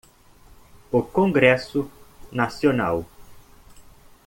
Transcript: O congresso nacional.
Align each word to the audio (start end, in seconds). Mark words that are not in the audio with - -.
O 0.91 1.03
congresso 1.03 1.87
nacional. 2.31 3.05